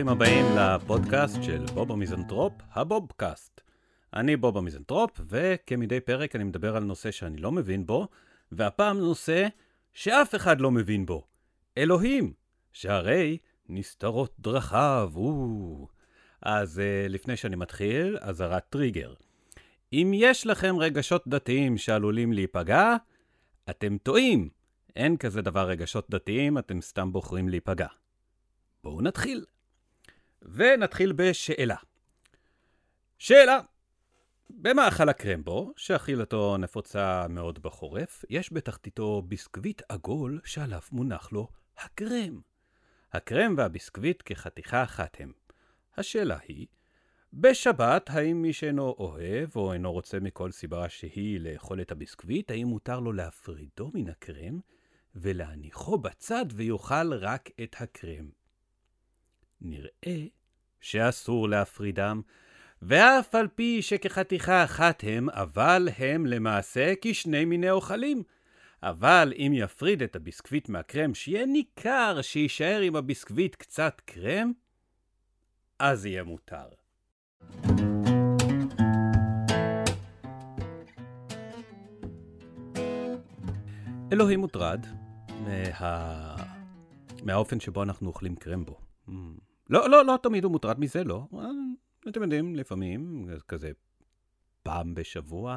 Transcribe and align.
ברוכים 0.00 0.08
הבאים 0.08 0.46
לפודקאסט 0.56 1.42
של 1.42 1.64
בוב 1.74 1.92
המיזנטרופ, 1.92 2.52
הבובקאסט. 2.72 3.60
אני 4.14 4.36
בוב 4.36 4.58
המיזנטרופ, 4.58 5.20
וכמדי 5.28 6.00
פרק 6.00 6.36
אני 6.36 6.44
מדבר 6.44 6.76
על 6.76 6.84
נושא 6.84 7.10
שאני 7.10 7.36
לא 7.36 7.52
מבין 7.52 7.86
בו, 7.86 8.08
והפעם 8.52 8.98
נושא 8.98 9.48
שאף 9.94 10.34
אחד 10.34 10.60
לא 10.60 10.70
מבין 10.70 11.06
בו. 11.06 11.26
אלוהים, 11.78 12.32
שהרי 12.72 13.38
נסתרות 13.68 14.34
דרכיו, 14.38 15.12
או... 15.16 15.88
אז 16.42 16.78
uh, 16.78 17.08
לפני 17.12 17.36
שאני 17.36 17.56
מתחיל, 17.56 18.18
אזהרת 18.20 18.62
טריגר. 18.70 19.14
אם 19.92 20.10
יש 20.14 20.46
לכם 20.46 20.76
רגשות 20.78 21.28
דתיים 21.28 21.78
שעלולים 21.78 22.32
להיפגע, 22.32 22.96
אתם 23.70 23.98
טועים. 23.98 24.48
אין 24.96 25.16
כזה 25.16 25.42
דבר 25.42 25.68
רגשות 25.68 26.10
דתיים, 26.10 26.58
אתם 26.58 26.80
סתם 26.80 27.12
בוחרים 27.12 27.48
להיפגע. 27.48 27.86
בואו 28.84 29.00
נתחיל. 29.00 29.44
ונתחיל 30.42 31.12
בשאלה. 31.12 31.76
שאלה. 33.18 33.60
במאכל 34.50 35.08
הקרמבו, 35.08 35.72
שאכילתו 35.76 36.56
נפוצה 36.56 37.26
מאוד 37.28 37.62
בחורף, 37.62 38.24
יש 38.30 38.52
בתחתיתו 38.52 39.22
ביסקוויט 39.22 39.82
עגול 39.88 40.40
שעליו 40.44 40.80
מונח 40.92 41.32
לו 41.32 41.48
הקרם. 41.78 42.40
הקרם 43.12 43.54
והביסקוויט 43.56 44.22
כחתיכה 44.24 44.82
אחת 44.82 45.16
הם. 45.20 45.32
השאלה 45.96 46.38
היא, 46.48 46.66
בשבת, 47.32 48.10
האם 48.10 48.42
מי 48.42 48.52
שאינו 48.52 48.94
אוהב 48.98 49.56
או 49.56 49.72
אינו 49.72 49.92
רוצה 49.92 50.20
מכל 50.20 50.50
סיבה 50.50 50.88
שהיא 50.88 51.40
לאכול 51.40 51.80
את 51.80 51.92
הביסקוויט, 51.92 52.50
האם 52.50 52.66
מותר 52.66 53.00
לו 53.00 53.12
להפרידו 53.12 53.90
מן 53.94 54.08
הקרם 54.08 54.60
ולהניחו 55.14 55.98
בצד 55.98 56.44
ויאכל 56.52 57.12
רק 57.12 57.50
את 57.62 57.76
הקרם? 57.80 58.30
נראה 59.60 60.26
שאסור 60.80 61.48
להפרידם, 61.48 62.20
ואף 62.82 63.34
על 63.34 63.48
פי 63.48 63.82
שכחתיכה 63.82 64.64
אחת 64.64 65.04
הם, 65.06 65.30
אבל 65.30 65.88
הם 65.98 66.26
למעשה 66.26 66.92
כשני 67.00 67.44
מיני 67.44 67.70
אוכלים. 67.70 68.22
אבל 68.82 69.32
אם 69.36 69.52
יפריד 69.54 70.02
את 70.02 70.16
הביסקוויט 70.16 70.68
מהקרם, 70.68 71.14
שיהיה 71.14 71.46
ניכר 71.46 72.22
שיישאר 72.22 72.80
עם 72.80 72.96
הביסקוויט 72.96 73.54
קצת 73.54 74.00
קרם, 74.04 74.52
אז 75.78 76.06
יהיה 76.06 76.24
מותר. 76.24 76.79
אלוהים 84.12 84.40
מוטרד 84.40 84.86
מה... 85.28 86.36
מהאופן 87.22 87.60
שבו 87.60 87.82
אנחנו 87.82 88.08
אוכלים 88.08 88.36
קרמבו. 88.36 88.78
Mm. 89.08 89.12
לא, 89.70 89.90
לא, 89.90 90.04
לא 90.04 90.18
תמיד 90.22 90.44
הוא 90.44 90.52
מוטרד 90.52 90.80
מזה, 90.80 91.04
לא. 91.04 91.26
אתם 92.08 92.22
יודעים, 92.22 92.56
לפעמים, 92.56 93.28
כזה 93.48 93.70
פעם 94.62 94.94
בשבוע. 94.94 95.56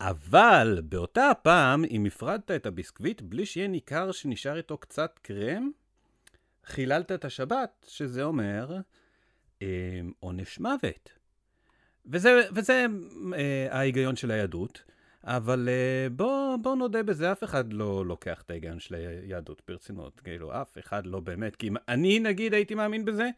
אבל 0.00 0.82
באותה 0.84 1.30
פעם, 1.42 1.84
אם 1.84 2.04
הפרדת 2.06 2.50
את 2.50 2.66
הביסקוויט 2.66 3.22
בלי 3.22 3.46
שיהיה 3.46 3.68
ניכר 3.68 4.12
שנשאר 4.12 4.56
איתו 4.56 4.78
קצת 4.78 5.18
קרם, 5.22 5.70
חיללת 6.64 7.12
את 7.12 7.24
השבת, 7.24 7.86
שזה 7.88 8.22
אומר 8.22 8.80
עונש 10.20 10.58
מוות. 10.58 11.18
וזה, 12.06 12.40
וזה 12.54 12.86
אה, 13.34 13.66
ההיגיון 13.70 14.16
של 14.16 14.30
היהדות, 14.30 14.82
אבל 15.24 15.68
אה, 15.68 16.08
בוא, 16.10 16.56
בוא 16.56 16.76
נודה 16.76 17.02
בזה, 17.02 17.32
אף 17.32 17.44
אחד 17.44 17.72
לא 17.72 18.06
לוקח 18.06 18.42
את 18.42 18.50
ההיגיון 18.50 18.80
של 18.80 18.94
היהדות 18.94 19.62
ברצינות. 19.68 20.20
כאילו, 20.20 20.62
אף 20.62 20.78
אחד 20.78 21.06
לא 21.06 21.20
באמת. 21.20 21.56
כי 21.56 21.68
אם 21.68 21.74
אני, 21.88 22.18
נגיד, 22.18 22.54
הייתי 22.54 22.74
מאמין 22.74 23.04
בזה, 23.04 23.28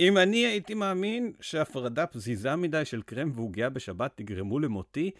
אם 0.00 0.18
אני 0.18 0.46
הייתי 0.46 0.74
מאמין 0.74 1.32
שהפרדה 1.40 2.06
פזיזה 2.06 2.56
מדי 2.56 2.84
של 2.84 3.02
קרם 3.02 3.30
ועוגיה 3.34 3.70
בשבת 3.70 4.12
תגרמו 4.14 4.58
למותי, 4.58 5.10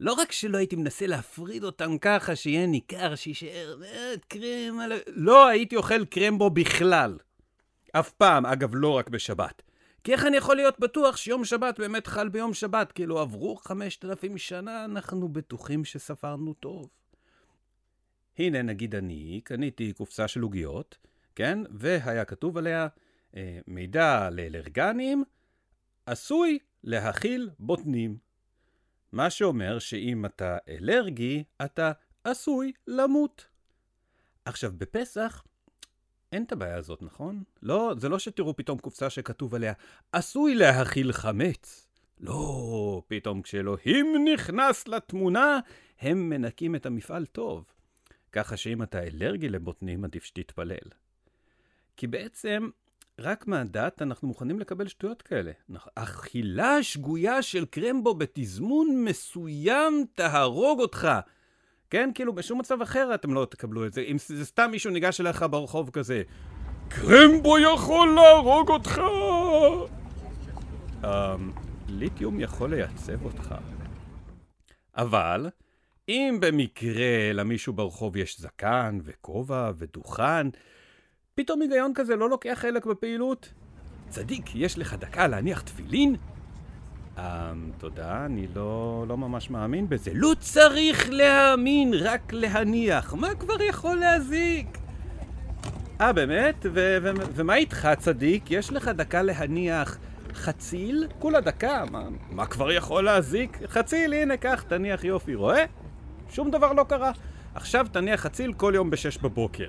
לא 0.00 0.12
רק 0.12 0.32
שלא 0.32 0.58
הייתי 0.58 0.76
מנסה 0.76 1.06
להפריד 1.06 1.64
אותם 1.64 1.98
ככה, 1.98 2.36
שיהיה 2.36 2.66
ניכר, 2.66 3.14
שיישאר 3.14 3.82
אה, 3.84 4.14
קרם, 4.28 4.80
לא 5.06 5.46
הייתי 5.46 5.76
אוכל 5.76 6.04
קרם 6.04 6.38
בו 6.38 6.50
בכלל. 6.50 7.18
אף 7.92 8.12
פעם, 8.12 8.46
אגב, 8.46 8.70
לא 8.74 8.96
רק 8.98 9.08
בשבת. 9.08 9.62
כי 10.08 10.12
איך 10.12 10.24
אני 10.26 10.36
יכול 10.36 10.56
להיות 10.56 10.80
בטוח 10.80 11.16
שיום 11.16 11.44
שבת 11.44 11.78
באמת 11.78 12.06
חל 12.06 12.28
ביום 12.28 12.54
שבת? 12.54 12.92
כאילו 12.92 13.18
עברו 13.18 13.56
חמשת 13.56 14.04
אלפים 14.04 14.38
שנה, 14.38 14.84
אנחנו 14.84 15.28
בטוחים 15.28 15.84
שספרנו 15.84 16.54
טוב. 16.54 16.88
הנה, 18.38 18.62
נגיד 18.62 18.94
אני 18.94 19.40
קניתי 19.44 19.92
קופסה 19.92 20.28
של 20.28 20.40
עוגיות, 20.40 20.98
כן? 21.34 21.58
והיה 21.70 22.24
כתוב 22.24 22.58
עליה 22.58 22.88
אה, 23.36 23.58
מידע 23.66 24.30
לאלרגנים, 24.30 25.24
עשוי 26.06 26.58
להכיל 26.84 27.50
בוטנים. 27.58 28.18
מה 29.12 29.30
שאומר 29.30 29.78
שאם 29.78 30.26
אתה 30.26 30.58
אלרגי, 30.68 31.44
אתה 31.64 31.92
עשוי 32.24 32.72
למות. 32.86 33.46
עכשיו, 34.44 34.72
בפסח 34.78 35.44
אין 36.32 36.42
את 36.42 36.52
הבעיה 36.52 36.76
הזאת, 36.76 37.02
נכון? 37.02 37.42
לא, 37.62 37.94
זה 37.98 38.08
לא 38.08 38.18
שתראו 38.18 38.56
פתאום 38.56 38.78
קופסה 38.78 39.10
שכתוב 39.10 39.54
עליה, 39.54 39.72
עשוי 40.12 40.54
להכיל 40.54 41.12
חמץ. 41.12 41.88
לא, 42.20 43.02
פתאום 43.08 43.42
כשאלוהים 43.42 44.24
נכנס 44.34 44.88
לתמונה, 44.88 45.60
הם 46.00 46.28
מנקים 46.28 46.74
את 46.74 46.86
המפעל 46.86 47.26
טוב. 47.26 47.64
ככה 48.32 48.56
שאם 48.56 48.82
אתה 48.82 49.02
אלרגי 49.02 49.48
לבוטנים, 49.48 50.04
עדיף 50.04 50.24
שתתפלל. 50.24 50.88
כי 51.96 52.06
בעצם, 52.06 52.68
רק 53.18 53.46
מהדת 53.46 54.02
אנחנו 54.02 54.28
מוכנים 54.28 54.60
לקבל 54.60 54.88
שטויות 54.88 55.22
כאלה. 55.22 55.52
אכילה 55.94 56.82
שגויה 56.82 57.42
של 57.42 57.64
קרמבו 57.64 58.14
בתזמון 58.14 59.04
מסוים 59.04 60.04
תהרוג 60.14 60.80
אותך. 60.80 61.08
כן? 61.90 62.10
כאילו, 62.14 62.32
בשום 62.34 62.58
מצב 62.58 62.82
אחר 62.82 63.14
אתם 63.14 63.34
לא 63.34 63.46
תקבלו 63.50 63.86
את 63.86 63.92
זה. 63.92 64.00
אם 64.00 64.16
זה 64.26 64.44
סתם 64.44 64.68
מישהו 64.70 64.90
ניגש 64.90 65.20
אליך 65.20 65.44
ברחוב 65.50 65.90
כזה, 65.90 66.22
קרמבו 66.88 67.58
יכול 67.58 68.14
להרוג 68.14 68.68
אותך! 68.68 69.00
Um, 71.02 71.06
ליתיום 71.88 72.40
יכול 72.40 72.70
לייצב 72.70 73.24
אותך. 73.24 73.54
אבל, 74.96 75.48
אם 76.08 76.38
במקרה 76.40 77.32
למישהו 77.34 77.72
ברחוב 77.72 78.16
יש 78.16 78.40
זקן 78.40 78.98
וכובע 79.04 79.70
ודוכן, 79.76 80.46
פתאום 81.34 81.62
היגיון 81.62 81.92
כזה 81.94 82.16
לא 82.16 82.30
לוקח 82.30 82.58
חלק 82.60 82.86
בפעילות? 82.86 83.52
צדיק, 84.08 84.44
יש 84.54 84.78
לך 84.78 84.94
דקה 84.94 85.26
להניח 85.26 85.60
תפילין? 85.60 86.16
Um, 87.18 87.20
תודה, 87.78 88.24
אני 88.24 88.46
לא, 88.54 89.04
לא 89.08 89.16
ממש 89.16 89.50
מאמין 89.50 89.88
בזה. 89.88 90.10
לא 90.14 90.32
צריך 90.40 91.08
להאמין, 91.10 91.94
רק 91.94 92.32
להניח. 92.32 93.14
מה 93.14 93.34
כבר 93.34 93.62
יכול 93.62 93.96
להזיק? 93.96 94.78
אה, 96.00 96.12
באמת? 96.12 96.66
ו- 96.74 96.98
ו- 97.02 97.10
ומה 97.34 97.56
איתך, 97.56 97.88
צדיק? 97.98 98.50
יש 98.50 98.72
לך 98.72 98.88
דקה 98.88 99.22
להניח 99.22 99.98
חציל? 100.34 101.08
כולה 101.18 101.40
דקה? 101.40 101.84
מה, 101.90 102.08
מה 102.30 102.46
כבר 102.46 102.72
יכול 102.72 103.04
להזיק? 103.04 103.58
חציל, 103.66 104.12
הנה, 104.12 104.36
קח, 104.36 104.64
תניח 104.68 105.04
יופי. 105.04 105.34
רואה? 105.34 105.64
שום 106.30 106.50
דבר 106.50 106.72
לא 106.72 106.84
קרה. 106.88 107.12
עכשיו 107.54 107.86
תניח 107.92 108.20
חציל 108.20 108.52
כל 108.52 108.72
יום 108.74 108.90
בשש 108.90 109.18
בבוקר. 109.18 109.68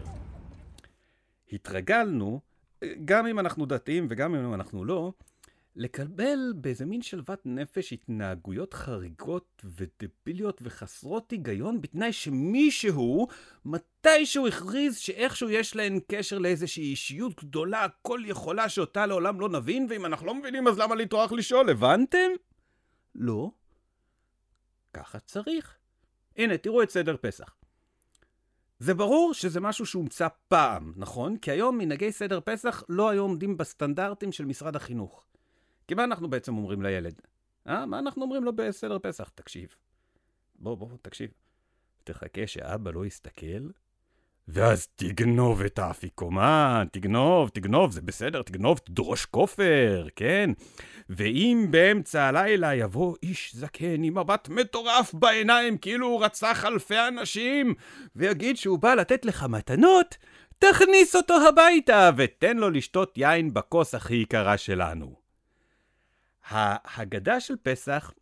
התרגלנו, 1.53 2.39
גם 3.05 3.27
אם 3.27 3.39
אנחנו 3.39 3.65
דתיים 3.65 4.07
וגם 4.09 4.35
אם 4.35 4.53
אנחנו 4.53 4.85
לא, 4.85 5.11
לקבל 5.79 6.53
באיזה 6.55 6.85
מין 6.85 7.01
שלוות 7.01 7.45
נפש 7.45 7.93
התנהגויות 7.93 8.73
חריגות 8.73 9.65
ודביליות 9.65 10.59
וחסרות 10.63 11.31
היגיון, 11.31 11.81
בתנאי 11.81 12.13
שמישהו, 12.13 13.27
מתישהו 13.65 14.47
הכריז 14.47 14.97
שאיכשהו 14.97 15.49
יש 15.49 15.75
להן 15.75 15.99
קשר 16.07 16.37
לאיזושהי 16.37 16.83
אישיות 16.83 17.43
גדולה, 17.43 17.87
כל 18.01 18.21
יכולה 18.25 18.69
שאותה 18.69 19.05
לעולם 19.05 19.39
לא 19.41 19.49
נבין, 19.49 19.87
ואם 19.89 20.05
אנחנו 20.05 20.25
לא 20.27 20.35
מבינים 20.35 20.67
אז 20.67 20.79
למה 20.79 20.95
לטרוח 20.95 21.31
לשאול, 21.31 21.69
הבנתם? 21.69 22.29
לא. 23.15 23.51
ככה 24.93 25.19
צריך. 25.19 25.77
הנה, 26.37 26.57
תראו 26.57 26.83
את 26.83 26.89
סדר 26.89 27.15
פסח. 27.21 27.55
זה 28.79 28.93
ברור 28.93 29.33
שזה 29.33 29.59
משהו 29.59 29.85
שהומצא 29.85 30.27
פעם, 30.47 30.93
נכון? 30.95 31.37
כי 31.37 31.51
היום 31.51 31.77
מנהגי 31.77 32.11
סדר 32.11 32.39
פסח 32.45 32.83
לא 32.89 33.09
היו 33.09 33.21
עומדים 33.21 33.57
בסטנדרטים 33.57 34.31
של 34.31 34.45
משרד 34.45 34.75
החינוך. 34.75 35.28
כי 35.89 35.95
מה 35.95 36.03
אנחנו 36.03 36.29
בעצם 36.29 36.57
אומרים 36.57 36.81
לילד? 36.81 37.21
אה? 37.67 37.85
מה 37.85 37.99
אנחנו 37.99 38.23
אומרים 38.23 38.43
לו 38.43 38.55
בסדר 38.55 38.97
פסח? 39.01 39.29
תקשיב. 39.35 39.75
בוא, 40.55 40.77
בוא, 40.77 40.87
תקשיב. 41.01 41.29
תחכה 42.03 42.47
שאבא 42.47 42.91
לא 42.91 43.05
יסתכל, 43.05 43.69
ואז 44.47 44.87
תגנוב 44.87 45.61
את 45.61 45.79
האפיקומן, 45.79 46.87
תגנוב, 46.91 47.49
תגנוב, 47.49 47.91
זה 47.91 48.01
בסדר, 48.01 48.41
תגנוב, 48.41 48.77
תדרוש 48.77 49.25
כופר, 49.25 50.07
כן? 50.15 50.49
ואם 51.09 51.67
באמצע 51.71 52.23
הלילה 52.23 52.75
יבוא 52.75 53.15
איש 53.23 53.55
זקן 53.55 54.03
עם 54.03 54.17
מבט 54.17 54.49
מטורף 54.49 55.13
בעיניים, 55.13 55.77
כאילו 55.77 56.07
הוא 56.07 56.25
רצח 56.25 56.65
אלפי 56.65 57.07
אנשים, 57.07 57.73
ויגיד 58.15 58.57
שהוא 58.57 58.79
בא 58.79 58.93
לתת 58.93 59.25
לך 59.25 59.43
מתנות, 59.43 60.17
תכניס 60.59 61.15
אותו 61.15 61.47
הביתה 61.47 62.09
ותן 62.17 62.57
לו 62.57 62.69
לשתות 62.69 63.17
יין 63.17 63.53
בכוס 63.53 63.95
הכי 63.95 64.15
יקרה 64.15 64.57
שלנו. 64.57 65.18
ההגדה 66.49 67.39
של 67.39 67.55
פסח 67.63 68.13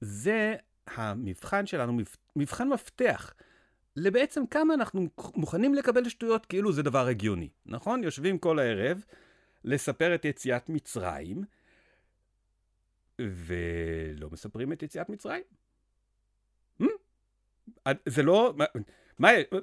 זה 0.00 0.54
המבחן 0.86 1.66
שלנו, 1.66 1.98
מבחן 2.36 2.68
מפתח. 2.68 3.34
לבעצם 3.96 4.46
כמה 4.46 4.74
אנחנו 4.74 5.06
מוכנים 5.34 5.74
לקבל 5.74 6.08
שטויות 6.08 6.46
כאילו 6.46 6.72
זה 6.72 6.82
דבר 6.82 7.06
הגיוני, 7.06 7.48
נכון? 7.66 8.04
יושבים 8.04 8.38
כל 8.38 8.58
הערב 8.58 9.04
לספר 9.64 10.14
את 10.14 10.24
יציאת 10.24 10.68
מצרים, 10.68 11.44
ולא 13.20 14.28
מספרים 14.30 14.72
את 14.72 14.82
יציאת 14.82 15.08
מצרים. 15.08 15.42
Hmm? 16.82 16.86
זה 18.06 18.22
לא... 18.22 18.54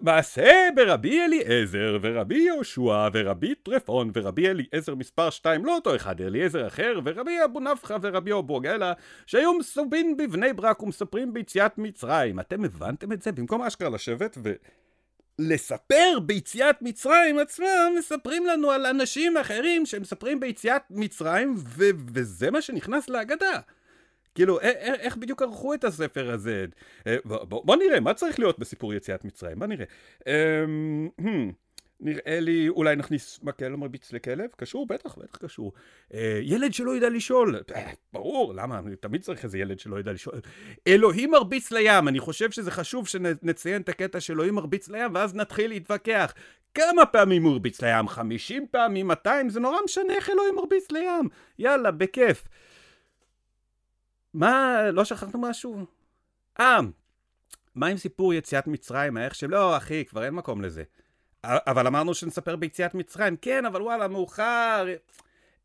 מעשה 0.01 0.69
ברבי 0.75 1.21
אליעזר 1.21 1.97
ורבי 2.01 2.37
יהושע 2.37 3.07
ורבי 3.13 3.55
טרפון 3.55 4.11
ורבי 4.13 4.47
אליעזר 4.47 4.95
מספר 4.95 5.29
שתיים, 5.29 5.65
לא 5.65 5.75
אותו 5.75 5.95
אחד, 5.95 6.21
אליעזר 6.21 6.67
אחר, 6.67 6.99
ורבי 7.05 7.37
אבו 7.45 7.59
נפחא 7.59 7.97
ורבי 8.01 8.33
אבו 8.33 8.59
גלה, 8.59 8.93
שהיו 9.25 9.53
מסובין 9.53 10.17
בבני 10.17 10.53
ברק 10.53 10.83
ומספרים 10.83 11.33
ביציאת 11.33 11.77
מצרים. 11.77 12.39
אתם 12.39 12.65
הבנתם 12.65 13.11
את 13.11 13.21
זה? 13.21 13.31
במקום 13.31 13.61
אשכרה 13.61 13.89
לשבת 13.89 14.37
ו... 14.43 14.53
לספר 15.39 16.19
ביציאת 16.25 16.81
מצרים 16.81 17.39
עצמם, 17.39 17.95
מספרים 17.97 18.45
לנו 18.45 18.71
על 18.71 18.85
אנשים 18.85 19.37
אחרים 19.37 19.85
שמספרים 19.85 20.39
ביציאת 20.39 20.81
מצרים, 20.89 21.55
ו- 21.57 21.89
וזה 22.13 22.51
מה 22.51 22.61
שנכנס 22.61 23.09
להגדה. 23.09 23.59
כאילו, 24.35 24.59
איך 24.99 25.17
בדיוק 25.17 25.41
ערכו 25.41 25.73
את 25.73 25.83
הספר 25.83 26.31
הזה? 26.31 26.65
אה, 27.07 27.17
בוא, 27.25 27.75
נראה, 27.75 27.99
מה 27.99 28.13
צריך 28.13 28.39
להיות 28.39 28.59
בסיפור 28.59 28.93
יציאת 28.93 29.25
מצרים? 29.25 29.59
בוא 29.59 29.67
נראה. 29.67 29.85
אמ, 30.27 31.09
נראה 32.01 32.39
לי, 32.39 32.69
אולי 32.69 32.95
נכניס 32.95 33.39
מקל 33.43 33.73
ומרביץ 33.73 34.13
לכלב? 34.13 34.49
קשור? 34.57 34.87
בטח, 34.87 35.17
בטח 35.17 35.37
קשור. 35.37 35.73
אה, 36.13 36.39
ילד 36.43 36.73
שלא 36.73 36.95
ידע 36.95 37.09
לשאול. 37.09 37.55
אה, 37.75 37.91
ברור, 38.13 38.53
למה? 38.53 38.81
תמיד 38.99 39.21
צריך 39.21 39.43
איזה 39.43 39.57
ילד 39.57 39.79
שלא 39.79 39.99
ידע 39.99 40.13
לשאול. 40.13 40.41
אלוהים 40.87 41.31
מרביץ 41.31 41.71
לים. 41.71 42.07
אני 42.07 42.19
חושב 42.19 42.51
שזה 42.51 42.71
חשוב 42.71 43.07
שנציין 43.07 43.81
את 43.81 43.89
הקטע 43.89 44.19
שאלוהים 44.19 44.55
מרביץ 44.55 44.89
לים, 44.89 45.15
ואז 45.15 45.35
נתחיל 45.35 45.69
להתווכח. 45.69 46.33
כמה 46.73 47.05
פעמים 47.05 47.43
הוא 47.43 47.51
הרביץ 47.51 47.81
לים? 47.81 48.07
50 48.07 48.65
פעמים? 48.71 49.07
200? 49.07 49.49
זה 49.49 49.59
נורא 49.59 49.77
משנה 49.85 50.13
איך 50.13 50.29
אלוהים 50.29 50.55
מרביץ 50.55 50.91
לים. 50.91 51.29
יאללה, 51.59 51.91
בכיף. 51.91 52.47
מה, 54.33 54.81
לא 54.91 55.05
שכחנו 55.05 55.39
משהו? 55.41 55.85
אה, 56.59 56.79
מה 57.75 57.87
עם 57.87 57.97
סיפור 57.97 58.33
יציאת 58.33 58.67
מצרים? 58.67 59.17
איך 59.17 59.35
שלא, 59.35 59.77
אחי, 59.77 60.05
כבר 60.05 60.25
אין 60.25 60.33
מקום 60.33 60.61
לזה. 60.61 60.83
אבל 61.43 61.87
אמרנו 61.87 62.13
שנספר 62.13 62.55
ביציאת 62.55 62.93
מצרים. 62.93 63.37
כן, 63.37 63.65
אבל 63.65 63.81
וואלה, 63.81 64.07
מאוחר. 64.07 64.85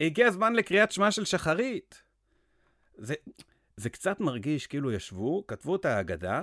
הגיע 0.00 0.26
הזמן 0.26 0.52
לקריאת 0.52 0.93
שמע 0.93 1.11
של 1.11 1.25
שחרית. 1.25 2.02
זה, 2.99 3.14
זה 3.76 3.90
קצת 3.90 4.20
מרגיש 4.20 4.66
כאילו 4.66 4.93
ישבו, 4.93 5.46
כתבו 5.46 5.76
את 5.76 5.84
ההגדה, 5.84 6.43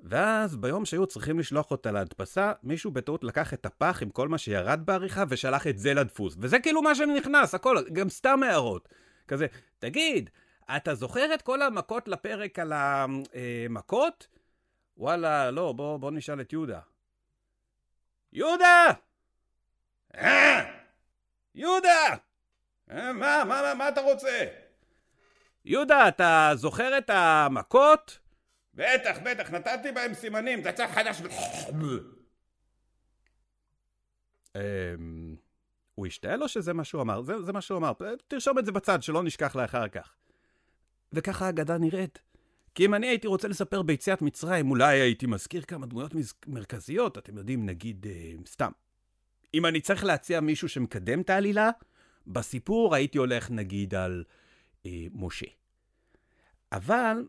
ואז 0.00 0.56
ביום 0.56 0.84
שהיו 0.84 1.06
צריכים 1.06 1.38
לשלוח 1.38 1.70
אותה 1.70 1.92
להדפסה, 1.92 2.52
מישהו 2.62 2.90
בטעות 2.90 3.24
לקח 3.24 3.54
את 3.54 3.66
הפח 3.66 3.98
עם 4.02 4.10
כל 4.10 4.28
מה 4.28 4.38
שירד 4.38 4.80
בעריכה 4.84 5.24
ושלח 5.28 5.66
את 5.66 5.78
זה 5.78 5.94
לדפוס. 5.94 6.36
וזה 6.40 6.58
כאילו 6.58 6.82
מה 6.82 6.94
שנכנס, 6.94 7.54
הכל, 7.54 7.76
גם 7.92 8.08
סתם 8.08 8.42
הערות. 8.42 8.88
כזה, 9.28 9.46
תגיד, 9.78 10.30
אתה 10.76 10.94
זוכר 10.94 11.34
את 11.34 11.42
כל 11.42 11.62
המכות 11.62 12.08
לפרק 12.08 12.58
על 12.58 12.72
המכות? 12.72 14.26
וואלה, 14.96 15.50
לא, 15.50 15.72
בוא, 15.72 15.96
בוא 15.96 16.10
נשאל 16.10 16.40
את 16.40 16.52
יהודה. 16.52 16.80
יהודה! 18.32 18.86
אה! 20.14 20.80
יהודה! 21.54 22.16
אה, 22.90 23.12
מה, 23.12 23.44
מה, 23.44 23.74
מה 23.74 23.88
אתה 23.88 24.00
רוצה? 24.00 24.46
יהודה, 25.64 26.08
אתה 26.08 26.50
זוכר 26.54 26.98
את 26.98 27.10
המכות? 27.10 28.18
בטח, 28.74 29.18
בטח, 29.24 29.50
נתתי 29.50 29.92
בהם 29.92 30.14
סימנים, 30.14 30.62
זה 30.62 30.72
צריך 30.72 30.90
חדש. 30.90 31.22
אמ, 34.56 35.36
הוא 35.94 36.06
השתעל 36.06 36.42
או 36.42 36.48
שזה 36.48 36.72
מה 36.72 36.84
שהוא 36.84 37.02
אמר? 37.02 37.22
זה, 37.22 37.42
זה 37.42 37.52
מה 37.52 37.60
שהוא 37.60 37.78
אמר. 37.78 37.92
תרשום 38.28 38.58
את 38.58 38.66
זה 38.66 38.72
בצד, 38.72 39.02
שלא 39.02 39.22
נשכח 39.22 39.56
לאחר 39.56 39.88
כך. 39.88 40.19
וככה 41.12 41.46
האגדה 41.46 41.78
נראית. 41.78 42.18
כי 42.74 42.84
אם 42.84 42.94
אני 42.94 43.06
הייתי 43.06 43.26
רוצה 43.26 43.48
לספר 43.48 43.82
ביציאת 43.82 44.22
מצרים, 44.22 44.70
אולי 44.70 45.00
הייתי 45.00 45.26
מזכיר 45.26 45.62
כמה 45.62 45.86
דמויות 45.86 46.12
מרכזיות, 46.46 47.18
אתם 47.18 47.38
יודעים, 47.38 47.66
נגיד, 47.66 48.06
אה, 48.06 48.32
סתם. 48.46 48.70
אם 49.54 49.66
אני 49.66 49.80
צריך 49.80 50.04
להציע 50.04 50.40
מישהו 50.40 50.68
שמקדם 50.68 51.20
את 51.20 51.30
העלילה, 51.30 51.70
בסיפור 52.26 52.94
הייתי 52.94 53.18
הולך 53.18 53.50
נגיד 53.50 53.94
על 53.94 54.24
אה, 54.86 55.06
משה. 55.12 55.46
אבל 56.72 57.26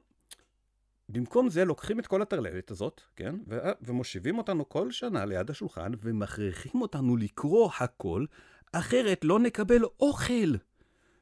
במקום 1.10 1.50
זה 1.50 1.66
לוקחים 1.66 2.00
את 2.00 2.08
כל 2.08 2.22
הטרללת 2.22 2.72
הזאת, 2.72 3.02
כן? 3.16 3.36
ו- 3.48 3.60
ומושיבים 3.82 4.38
אותנו 4.38 4.70
כל 4.70 4.92
שנה 4.92 5.26
ליד 5.26 5.50
השולחן 5.50 5.92
ומכריחים 6.02 6.82
אותנו 6.82 7.18
לקרוא 7.18 7.72
הכל, 7.80 8.26
אחרת 8.72 9.26
לא 9.26 9.40
נקבל 9.40 9.84
אוכל. 10.00 10.56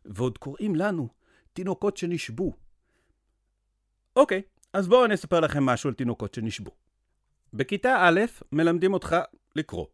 ועוד 0.06 0.38
קוראים 0.38 0.76
לנו 0.76 1.10
תינוקות 1.54 1.98
שנשבו. 1.98 2.54
אוקיי, 4.16 4.42
אז 4.74 4.88
בואו 4.88 5.06
אני 5.06 5.14
אספר 5.14 5.40
לכם 5.40 5.64
משהו 5.64 5.88
על 5.88 5.94
תינוקות 5.94 6.34
שנשבו. 6.34 6.72
בכיתה 7.54 7.98
א' 8.02 8.20
מלמדים 8.52 8.94
אותך 8.94 9.16
לקרוא. 9.56 9.86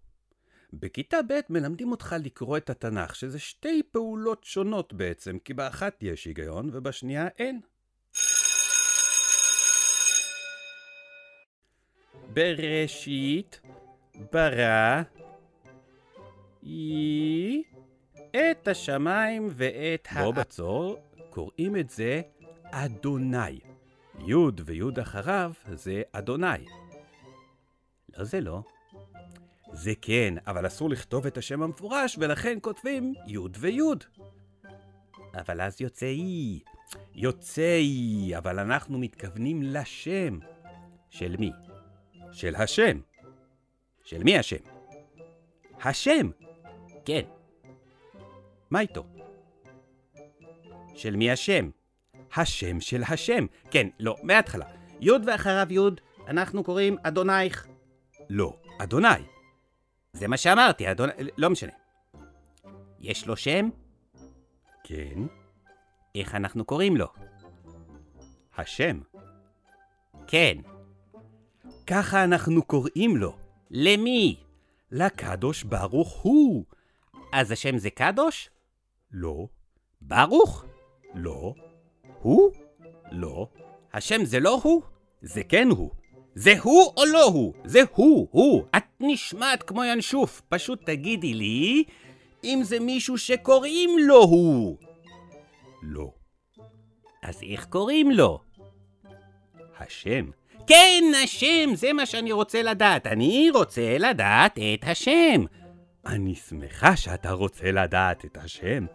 בכיתה 0.74 1.18
ב' 1.28 1.40
מלמדים 1.50 1.92
אותך 1.92 2.16
לקרוא 2.24 2.58
את 2.58 2.70
התנ"ך, 2.70 3.16
שזה 3.16 3.40
שתי 3.40 3.84
פעולות 3.92 4.44
שונות 4.44 4.94
בעצם, 4.94 5.40
כי 5.40 5.54
באחת 5.54 6.04
יש 6.04 6.26
היגיון 6.26 6.70
ובשנייה 6.74 7.28
אין. 7.40 7.62
בראשית 12.34 13.62
ברא 14.32 15.02
היא 16.62 17.64
את 18.32 18.68
השמיים 18.68 19.48
ואת 19.52 20.08
ה... 20.12 20.24
בוא 20.24 20.34
בצור, 20.34 20.98
קוראים 21.36 21.78
את 21.78 21.90
זה 21.90 22.22
אדוני. 22.64 23.60
יוד 24.20 24.62
ויוד 24.66 25.00
אחריו 25.00 25.52
זה 25.74 26.02
אדוני. 26.12 26.66
לא, 28.18 28.24
זה 28.24 28.42
לא. 28.42 28.62
זה 29.74 29.94
כן, 30.02 30.34
אבל 30.48 30.68
אסור 30.68 30.90
לכתוב 30.90 31.26
את 31.26 31.38
השם 31.38 31.64
המפורש, 31.64 32.18
ולכן 32.20 32.58
כותבים 32.62 33.14
יוד 33.28 33.58
ויוד. 33.60 34.04
אבל 35.34 35.62
אז 35.62 35.82
יוצא 35.82 36.06
אי. 36.06 36.60
יוצא 37.16 37.76
אי, 37.78 38.38
אבל 38.38 38.60
אנחנו 38.60 39.00
מתכוונים 39.00 39.64
לשם. 39.64 40.40
של 41.10 41.36
מי? 41.40 41.52
של 42.32 42.56
השם. 42.56 43.00
של 44.04 44.24
מי 44.24 44.38
השם? 44.38 44.64
השם! 45.84 46.30
כן. 47.06 47.22
מה 48.72 48.80
איתו? 48.80 49.15
של 50.96 51.16
מי 51.16 51.32
השם? 51.32 51.70
השם 52.36 52.80
של 52.80 53.04
השם. 53.08 53.46
כן, 53.72 53.88
לא, 54.00 54.16
מההתחלה. 54.24 54.66
יוד 55.02 55.24
ואחריו 55.28 55.68
יוד, 55.70 56.02
אנחנו 56.28 56.64
קוראים 56.64 56.98
אדונייך. 57.04 57.68
לא, 58.30 58.58
אדוני. 58.78 59.08
זה 60.14 60.28
מה 60.28 60.38
שאמרתי, 60.38 60.92
אדוני... 60.92 61.12
לא 61.38 61.50
משנה. 61.50 61.72
יש 63.00 63.28
לו 63.28 63.36
שם? 63.36 63.70
כן. 64.84 65.20
איך 66.16 66.36
אנחנו 66.36 66.66
קוראים 66.66 66.98
לו? 66.98 67.08
השם. 68.58 69.00
כן. 70.28 70.58
ככה 71.88 72.24
אנחנו 72.24 72.64
קוראים 72.64 73.18
לו. 73.18 73.38
למי? 73.72 74.40
לקדוש 74.92 75.64
ברוך 75.64 76.22
הוא. 76.22 76.66
אז 77.34 77.52
השם 77.52 77.78
זה 77.78 77.90
קדוש? 77.90 78.50
לא. 79.12 79.48
ברוך? 80.02 80.66
לא. 81.16 81.54
הוא? 82.22 82.52
לא. 83.12 83.48
השם 83.94 84.26
זה 84.26 84.40
לא 84.40 84.60
הוא? 84.64 84.82
זה 85.22 85.44
כן 85.44 85.68
הוא. 85.70 85.92
זה 86.36 86.54
הוא 86.62 86.94
או 86.98 87.06
לא 87.06 87.24
הוא? 87.24 87.54
זה 87.66 87.80
הוא, 87.96 88.28
הוא. 88.32 88.64
את 88.78 88.84
נשמעת 89.00 89.64
כמו 89.64 89.84
ינשוף. 89.84 90.42
פשוט 90.50 90.86
תגידי 90.86 91.34
לי 91.34 91.84
אם 92.44 92.60
זה 92.64 92.80
מישהו 92.80 93.18
שקוראים 93.18 93.90
לו 94.00 94.24
הוא. 94.24 94.78
לא. 95.84 96.12
אז 97.24 97.44
איך 97.44 97.66
קוראים 97.66 98.12
לו? 98.12 98.40
השם. 99.80 100.26
כן, 100.68 101.04
השם, 101.24 101.76
זה 101.76 101.94
מה 101.94 102.06
שאני 102.06 102.32
רוצה 102.32 102.62
לדעת. 102.62 103.08
אני 103.08 103.50
רוצה 103.54 103.98
לדעת 103.98 104.60
את 104.74 104.88
השם. 104.88 105.46
אני 106.06 106.36
שמחה 106.36 106.96
שאתה 106.96 107.32
רוצה 107.32 107.72
לדעת 107.72 108.26
את 108.26 108.38
השם. 108.38 108.86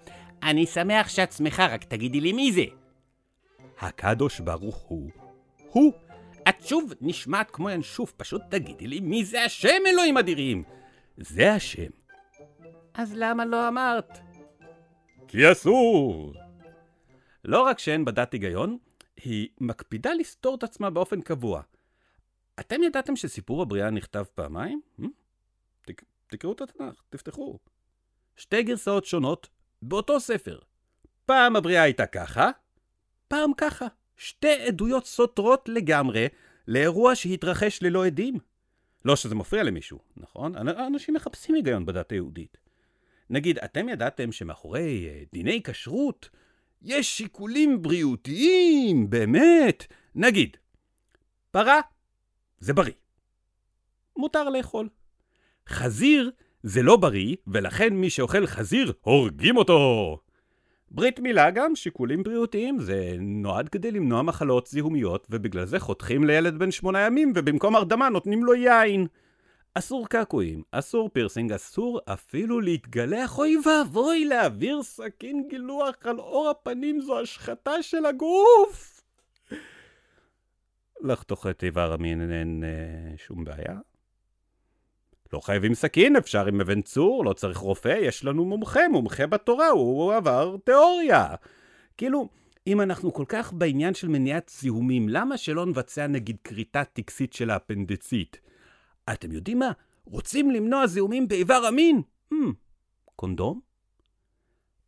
אני 0.43 0.67
שמח 0.67 1.09
שאת 1.09 1.33
שמחה, 1.33 1.67
רק 1.67 1.85
תגידי 1.85 2.21
לי 2.21 2.33
מי 2.33 2.53
זה. 2.53 2.65
הקדוש 3.81 4.41
ברוך 4.41 4.77
הוא. 4.77 5.11
הוא. 5.71 5.93
את 6.49 6.67
שוב 6.67 6.93
נשמעת 7.01 7.51
כמו 7.51 7.71
ינשוף, 7.71 8.13
פשוט 8.13 8.43
תגידי 8.51 8.87
לי 8.87 9.01
מי 9.01 9.25
זה 9.25 9.45
השם, 9.45 9.83
אלוהים 9.87 10.19
אדירים. 10.19 10.63
זה 11.17 11.53
השם. 11.53 11.91
אז 12.95 13.13
למה 13.17 13.45
לא 13.45 13.69
אמרת? 13.69 14.19
כי 15.29 15.53
אסור. 15.53 16.35
לא 17.45 17.63
רק 17.63 17.79
שאין 17.79 18.05
בדת 18.05 18.33
היגיון, 18.33 18.79
היא 19.17 19.49
מקפידה 19.61 20.15
לסתור 20.15 20.55
את 20.55 20.63
עצמה 20.63 20.91
באופן 20.91 21.21
קבוע. 21.21 21.63
אתם 22.61 22.83
ידעתם 22.83 23.17
שסיפור 23.17 23.63
הבריאה 23.63 23.91
נכתב 23.91 24.25
פעמיים? 24.35 24.81
Hmm? 25.01 25.07
תק, 25.83 26.03
תקראו 26.27 26.53
את 26.53 26.61
התנ"ך, 26.61 27.03
תפתחו. 27.11 27.59
שתי 28.37 28.63
גרסאות 28.63 29.05
שונות 29.05 29.49
באותו 29.83 30.21
ספר. 30.21 30.59
פעם 31.27 31.57
הבריאה 31.57 31.83
הייתה 31.83 32.07
ככה, 32.07 32.51
פעם 33.29 33.51
ככה. 33.57 33.87
שתי 34.17 34.53
עדויות 34.67 35.07
סותרות 35.07 35.69
לגמרי 35.69 36.27
לאירוע 36.69 37.15
שהתרחש 37.15 37.83
ללא 37.83 38.07
עדים. 38.07 38.39
לא 39.05 39.17
שזה 39.17 39.35
מפריע 39.35 39.63
למישהו, 39.63 39.99
נכון? 40.17 40.57
אנשים 40.57 41.15
מחפשים 41.15 41.55
היגיון 41.55 41.87
בדת 41.87 42.13
היהודית. 42.13 42.57
נגיד, 43.31 43.59
אתם 43.59 43.89
ידעתם 43.89 44.33
שמאחורי 44.33 45.09
אה, 45.09 45.23
דיני 45.33 45.63
כשרות 45.63 46.29
יש 46.83 47.19
שיקולים 47.19 47.83
בריאותיים, 47.83 49.11
באמת. 49.11 49.87
נגיד, 50.15 50.57
פרה 51.51 51.81
זה 52.59 52.73
בריא. 52.73 52.93
מותר 54.17 54.49
לאכול. 54.49 54.89
חזיר 55.69 56.31
זה 56.63 56.83
לא 56.83 56.97
בריא, 56.97 57.37
ולכן 57.47 57.95
מי 57.95 58.11
שאוכל 58.11 58.47
חזיר, 58.47 58.93
הורגים 59.01 59.57
אותו. 59.57 60.19
ברית 60.91 61.21
מילה 61.21 61.51
גם, 61.51 61.77
שיקולים 61.77 62.23
בריאותיים, 62.23 62.81
זה 62.81 63.15
נועד 63.19 63.69
כדי 63.69 63.91
למנוע 63.91 64.23
מחלות 64.23 64.67
זיהומיות, 64.67 65.27
ובגלל 65.31 65.65
זה 65.65 65.79
חותכים 65.79 66.25
לילד 66.25 66.59
בן 66.59 66.71
שמונה 66.71 67.01
ימים, 67.01 67.33
ובמקום 67.35 67.77
הרדמה 67.77 68.09
נותנים 68.09 68.45
לו 68.45 68.55
יין. 68.55 69.07
אסור 69.75 70.09
קעקועים, 70.09 70.63
אסור 70.73 71.09
פירסינג, 71.09 71.53
אסור 71.53 72.01
אפילו 72.13 72.61
להתגלח, 72.61 73.39
אוי 73.39 73.57
ואבוי, 73.65 74.25
להעביר 74.25 74.83
סכין 74.83 75.47
גילוח 75.49 75.95
על 76.05 76.17
עור 76.17 76.49
הפנים 76.49 77.01
זו 77.01 77.21
השחתה 77.21 77.83
של 77.83 78.07
הגוף! 78.07 79.03
לחתוך 81.01 81.47
את 81.47 81.65
איבר 81.65 81.93
המין 81.93 82.33
אין 82.33 82.65
אה, 82.65 83.17
שום 83.17 83.45
בעיה. 83.45 83.90
לא 85.33 85.41
חייבים 85.41 85.75
סכין, 85.75 86.17
אפשר 86.17 86.47
עם 86.47 86.61
אבן 86.61 86.83
צור, 86.83 87.25
לא 87.25 87.33
צריך 87.33 87.59
רופא, 87.59 87.97
יש 88.03 88.25
לנו 88.25 88.45
מומחה, 88.45 88.89
מומחה 88.89 89.27
בתורה, 89.27 89.69
הוא 89.69 90.15
עבר 90.15 90.57
תיאוריה. 90.65 91.27
כאילו, 91.97 92.29
אם 92.67 92.81
אנחנו 92.81 93.13
כל 93.13 93.25
כך 93.29 93.53
בעניין 93.53 93.95
של 93.95 94.09
מניעת 94.09 94.53
זיהומים, 94.59 95.09
למה 95.09 95.37
שלא 95.37 95.67
נבצע 95.67 96.07
נגיד 96.07 96.37
כריתה 96.45 96.85
טקסית 96.85 97.33
של 97.33 97.51
האפנדציט? 97.51 98.41
אתם 99.13 99.33
יודעים 99.33 99.59
מה? 99.59 99.73
רוצים 100.05 100.51
למנוע 100.51 100.87
זיהומים 100.87 101.29
באיבר 101.29 101.65
המין? 101.69 102.03
Hmm, 102.35 102.37
קונדום? 103.17 103.61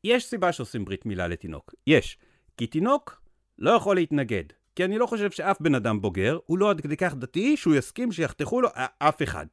יש 0.04 0.24
סיבה 0.24 0.52
שעושים 0.52 0.84
ברית 0.84 1.06
מילה 1.06 1.28
לתינוק. 1.28 1.74
יש. 1.86 2.18
כי 2.56 2.66
תינוק 2.66 3.22
לא 3.58 3.70
יכול 3.70 3.96
להתנגד. 3.96 4.44
כי 4.74 4.84
אני 4.84 4.98
לא 4.98 5.06
חושב 5.06 5.30
שאף 5.30 5.60
בן 5.60 5.74
אדם 5.74 6.00
בוגר, 6.00 6.38
הוא 6.46 6.58
לא 6.58 6.70
עד 6.70 6.80
כדי 6.80 6.96
כך 6.96 7.14
דתי, 7.14 7.56
שהוא 7.56 7.74
יסכים 7.74 8.12
שיחתכו 8.12 8.60
לו 8.60 8.68
אף 8.98 9.22
אחד. 9.22 9.46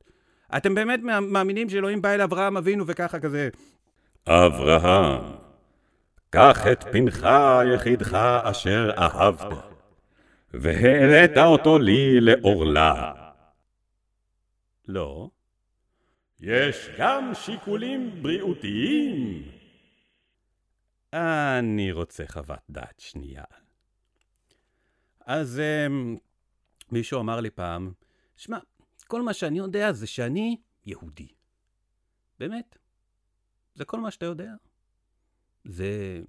אתם 0.58 0.76
באמת 0.76 1.00
מאמינים 1.22 1.70
שאלוהים 1.70 2.02
בא 2.02 2.10
אל 2.10 2.22
אברהם 2.22 2.58
אבינו 2.58 2.88
וככה 2.88 3.20
כזה... 3.20 3.50
אברהם, 4.28 5.36
קח 6.30 6.68
את 6.72 6.84
פנך 6.92 7.28
יחידך 7.76 8.14
אשר 8.44 8.92
אהבת, 8.98 9.58
והעלית 10.54 11.38
אותו 11.38 11.80
לי 11.80 12.22
לעורלה. 12.22 13.14
לא. 14.88 15.30
יש 16.40 16.90
גם 16.98 17.32
שיקולים 17.34 18.24
בריאותיים. 18.24 19.44
אני 21.14 21.92
רוצה 21.92 22.24
חוות 22.28 22.60
דעת 22.70 23.00
שנייה. 23.00 23.44
אז 25.26 25.62
um, 25.62 26.20
מישהו 26.92 27.20
אמר 27.20 27.40
לי 27.40 27.50
פעם, 27.50 27.92
שמע, 28.38 28.58
כל 29.10 29.22
מה 29.22 29.34
שאני 29.34 29.58
יודע 29.58 29.92
זה 29.92 30.08
שאני 30.08 30.58
יהודי. 30.86 31.28
באמת. 32.40 32.78
זה 33.76 33.86
כל 33.86 34.00
מה 34.00 34.12
שאתה 34.12 34.26
יודע. 34.26 34.52
זה... 35.66 36.22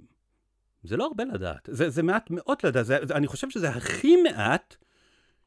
זה 0.83 0.97
לא 0.97 1.07
הרבה 1.07 1.25
לדעת. 1.25 1.69
זה, 1.73 1.91
זה 1.91 2.03
מעט 2.03 2.31
מאוד 2.31 2.59
לדעת. 2.65 2.87
זה, 2.87 2.99
אני 3.11 3.27
חושב 3.27 3.51
שזה 3.51 3.69
הכי 3.69 4.23
מעט 4.23 4.77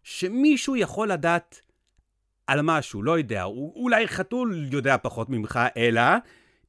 שמישהו 0.03 0.75
יכול 0.75 1.11
לדעת 1.11 1.61
על 2.47 2.59
משהו, 2.61 3.03
לא 3.03 3.17
יודע. 3.17 3.43
אולי 3.43 4.07
חתול 4.07 4.67
יודע 4.71 4.97
פחות 4.97 5.29
ממך, 5.29 5.59
אלא 5.77 6.01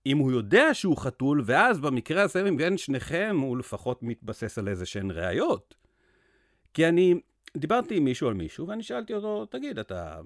אם 0.06 0.18
הוא 0.18 0.32
יודע 0.32 0.74
שהוא 0.74 0.96
חתול, 0.96 1.42
ואז 1.44 1.80
במקרה 1.80 2.22
הזה 2.22 2.50
מבין 2.50 2.78
שניכם 2.78 3.36
הוא 3.42 3.58
לפחות 3.58 4.02
מתבסס 4.02 4.58
על 4.58 4.68
איזה 4.68 4.86
שהן 4.86 5.10
ראיות. 5.10 5.74
כי 6.74 6.88
אני 6.88 7.14
דיברתי 7.56 7.96
עם 7.96 8.04
מישהו 8.04 8.28
על 8.28 8.34
מישהו, 8.34 8.68
ואני 8.68 8.82
שאלתי 8.82 9.14
אותו, 9.14 9.46
תגיד, 9.46 9.78
אתה 9.78 10.20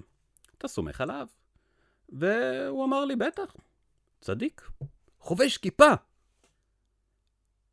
אתה 0.59 0.69
סומך 0.69 1.01
עליו? 1.01 1.27
והוא 2.09 2.85
אמר 2.85 3.05
לי, 3.05 3.17
בטח, 3.17 3.57
צדיק, 4.21 4.71
חובש 5.21 5.57
כיפה. 5.57 5.93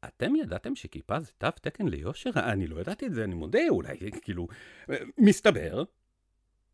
אתם 0.06 0.36
ידעתם 0.36 0.76
שכיפה 0.76 1.20
זה 1.20 1.32
תו 1.38 1.48
תקן 1.62 1.88
ליושר? 1.88 2.30
אני 2.36 2.68
לא 2.68 2.80
ידעתי 2.82 3.06
את 3.06 3.14
זה, 3.14 3.24
אני 3.24 3.36
מודה, 3.36 3.60
אולי, 3.70 4.12
כאילו, 4.22 4.48
מסתבר 5.18 5.84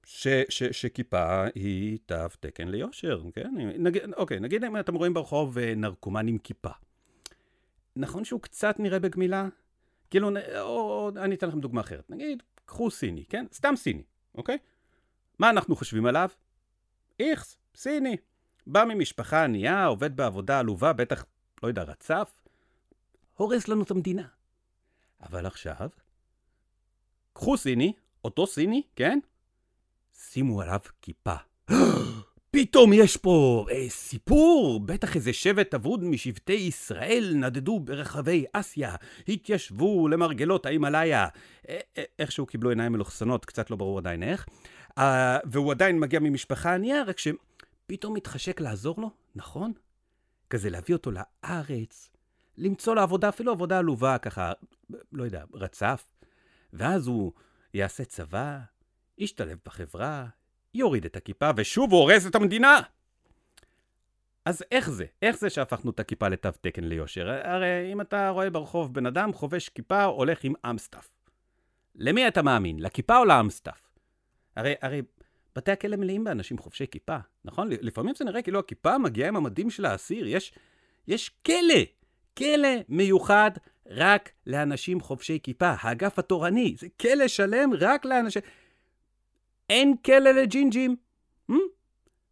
ש, 0.05 0.27
ש, 0.49 0.63
שכיפה 0.63 1.45
היא 1.55 1.97
תו 2.05 2.15
תקן 2.39 2.67
ליושר, 2.67 3.21
כן? 3.33 3.53
נגיד, 3.77 4.01
אוקיי, 4.17 4.39
נגיד 4.39 4.63
אם 4.63 4.79
אתם 4.79 4.95
רואים 4.95 5.13
ברחוב 5.13 5.57
אה, 5.57 5.75
נרקומן 5.75 6.27
עם 6.27 6.37
כיפה. 6.37 6.69
נכון 7.95 8.25
שהוא 8.25 8.41
קצת 8.41 8.75
נראה 8.79 8.99
בגמילה? 8.99 9.47
כאילו, 10.09 10.29
או, 10.59 11.11
אני 11.15 11.35
אתן 11.35 11.47
לכם 11.47 11.59
דוגמה 11.59 11.81
אחרת. 11.81 12.09
נגיד, 12.09 12.43
קחו 12.65 12.91
סיני, 12.91 13.25
כן? 13.25 13.45
סתם 13.53 13.73
סיני, 13.75 14.03
אוקיי? 14.35 14.57
מה 15.41 15.49
אנחנו 15.49 15.75
חושבים 15.75 16.05
עליו? 16.05 16.29
איכס, 17.19 17.57
סיני. 17.75 18.17
בא 18.67 18.83
ממשפחה 18.87 19.43
ענייה, 19.43 19.85
עובד 19.85 20.15
בעבודה 20.15 20.59
עלובה, 20.59 20.93
בטח, 20.93 21.25
לא 21.63 21.67
יודע, 21.67 21.83
רצף, 21.83 22.41
הורס 23.33 23.67
לנו 23.67 23.83
את 23.83 23.91
המדינה. 23.91 24.27
אבל 25.21 25.45
עכשיו, 25.45 25.89
קחו 27.33 27.57
סיני, 27.57 27.93
אותו 28.25 28.47
סיני, 28.47 28.81
כן? 28.95 29.19
שימו 30.13 30.61
עליו 30.61 30.79
כיפה. 31.01 31.35
פתאום 32.51 32.93
יש 32.93 33.17
פה 33.17 33.65
אה, 33.71 33.89
סיפור, 33.89 34.79
בטח 34.79 35.15
איזה 35.15 35.33
שבט 35.33 35.73
אבוד 35.73 36.03
משבטי 36.03 36.53
ישראל 36.53 37.33
נדדו 37.35 37.79
ברחבי 37.79 38.45
אסיה, 38.53 38.95
התיישבו 39.27 40.07
למרגלות 40.07 40.65
ההימאליה. 40.65 41.27
אה, 41.69 41.79
אה, 41.97 42.03
איכשהו 42.19 42.45
קיבלו 42.45 42.69
עיניים 42.69 42.91
מלוכסנות, 42.91 43.45
קצת 43.45 43.69
לא 43.69 43.77
ברור 43.77 43.97
עדיין 43.97 44.23
איך. 44.23 44.47
Uh, 44.99 45.01
והוא 45.45 45.71
עדיין 45.71 45.99
מגיע 45.99 46.19
ממשפחה 46.19 46.75
ענייה, 46.75 47.03
רק 47.03 47.17
שפתאום 47.17 48.13
מתחשק 48.13 48.61
לעזור 48.61 49.01
לו, 49.01 49.11
נכון? 49.35 49.73
כזה 50.49 50.69
להביא 50.69 50.95
אותו 50.95 51.11
לארץ, 51.11 52.09
למצוא 52.57 52.95
לו 52.95 53.01
עבודה, 53.01 53.29
אפילו 53.29 53.51
עבודה 53.51 53.77
עלובה, 53.77 54.17
ככה, 54.17 54.51
לא 55.11 55.23
יודע, 55.23 55.43
רצף. 55.53 56.05
ואז 56.73 57.07
הוא 57.07 57.31
יעשה 57.73 58.05
צבא, 58.05 58.59
ישתלב 59.17 59.57
בחברה, 59.65 60.25
יוריד 60.73 61.05
את 61.05 61.15
הכיפה, 61.15 61.49
ושוב 61.57 61.91
הוא 61.91 61.99
הורס 61.99 62.27
את 62.27 62.35
המדינה! 62.35 62.81
אז 64.45 64.63
איך 64.71 64.89
זה? 64.89 65.05
איך 65.21 65.37
זה 65.37 65.49
שהפכנו 65.49 65.91
את 65.91 65.99
הכיפה 65.99 66.27
לתו 66.27 66.49
תקן 66.61 66.83
ליושר? 66.83 67.29
הרי 67.43 67.93
אם 67.93 68.01
אתה 68.01 68.29
רואה 68.29 68.49
ברחוב 68.49 68.93
בן 68.93 69.05
אדם 69.05 69.33
חובש 69.33 69.69
כיפה, 69.69 70.03
הולך 70.03 70.43
עם 70.43 70.53
אמסטף. 70.69 71.09
למי 71.95 72.27
אתה 72.27 72.41
מאמין? 72.41 72.79
לכיפה 72.79 73.17
או 73.17 73.25
לאמסטף? 73.25 73.90
הרי, 74.55 74.73
הרי 74.81 75.01
בתי 75.55 75.71
הכלא 75.71 75.97
מלאים 75.97 76.23
באנשים 76.23 76.57
חובשי 76.57 76.85
כיפה, 76.91 77.17
נכון? 77.45 77.69
לפעמים 77.71 78.15
זה 78.15 78.25
נראה 78.25 78.41
כאילו 78.41 78.59
הכיפה 78.59 78.97
מגיעה 78.97 79.27
עם 79.27 79.35
המדים 79.35 79.69
של 79.69 79.85
האסיר. 79.85 80.27
יש, 80.27 80.53
יש 81.07 81.29
כלא, 81.29 81.81
כלא 82.37 82.69
מיוחד 82.89 83.51
רק 83.87 84.29
לאנשים 84.47 85.01
חובשי 85.01 85.39
כיפה, 85.43 85.73
האגף 85.79 86.19
התורני. 86.19 86.75
זה 86.79 86.87
כלא 87.01 87.27
שלם 87.27 87.69
רק 87.79 88.05
לאנשים... 88.05 88.41
אין 89.69 89.97
כלא 89.97 90.31
לג'ינג'ים. 90.31 90.95
Hmm? 91.51 91.55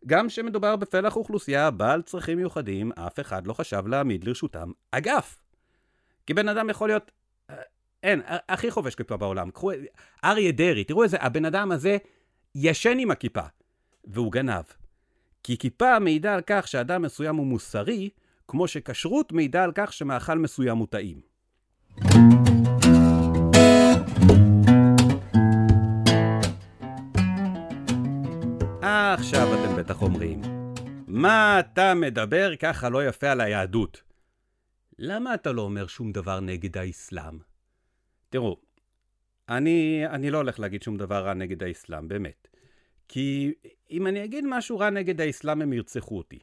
גם 0.06 0.28
כשמדובר 0.28 0.76
בפלח 0.76 1.16
אוכלוסייה 1.16 1.72
בעל 1.72 2.02
צרכים 2.02 2.38
מיוחדים, 2.38 2.92
אף 2.92 3.20
אחד 3.20 3.48
לא 3.48 3.54
חשב 3.54 3.88
להעמיד 3.88 4.24
לרשותם 4.24 4.72
אגף. 4.92 5.42
כי 6.26 6.34
בן 6.34 6.48
אדם 6.48 6.70
יכול 6.70 6.90
להיות... 6.90 7.12
אין, 8.04 8.22
הכי 8.50 8.72
חובש 8.72 8.96
כיפה 8.96 9.18
בעולם. 9.18 9.52
קחו 9.52 9.72
אריה 10.24 10.52
דרעי, 10.52 10.84
תראו 10.84 11.04
איזה, 11.04 11.18
הבן 11.20 11.46
אדם 11.46 11.72
הזה 11.72 11.98
ישן 12.56 13.00
עם 13.00 13.12
הכיפה, 13.12 13.44
והוא 14.06 14.32
גנב. 14.32 14.64
כי 15.44 15.58
כיפה 15.58 16.00
מעידה 16.00 16.36
על 16.36 16.42
כך 16.48 16.68
שאדם 16.68 17.02
מסוים 17.02 17.36
הוא 17.36 17.46
מוסרי, 17.46 18.10
כמו 18.48 18.68
שכשרות 18.68 19.32
מעידה 19.32 19.64
על 19.64 19.72
כך 19.76 19.94
שמאכל 19.94 20.38
מסוים 20.38 20.78
הוא 20.78 20.88
טעים. 20.90 21.22
עכשיו 29.14 29.54
אתם 29.54 29.76
בטח 29.76 30.02
אומרים, 30.02 30.42
מה 31.08 31.60
אתה 31.60 31.94
מדבר 31.94 32.56
ככה 32.56 32.90
לא 32.90 33.08
יפה 33.08 33.32
על 33.32 33.42
היהדות? 33.42 34.02
למה 35.00 35.34
אתה 35.34 35.52
לא 35.52 35.62
אומר 35.62 35.88
שום 35.88 36.12
דבר 36.12 36.40
נגד 36.40 36.78
האסלאם? 36.78 37.49
תראו, 38.30 38.58
אני, 39.50 40.08
אני 40.08 40.30
לא 40.32 40.38
הולך 40.38 40.60
להגיד 40.60 40.84
שום 40.84 40.98
דבר 40.98 41.26
רע 41.26 41.34
נגד 41.34 41.64
האסלאם, 41.64 42.08
באמת. 42.08 42.48
כי 43.08 43.54
אם 43.92 44.08
אני 44.08 44.24
אגיד 44.24 44.46
משהו 44.48 44.80
רע 44.80 44.90
נגד 44.90 45.22
האסלאם, 45.22 45.62
הם 45.62 45.74
ירצחו 45.74 46.18
אותי. 46.18 46.40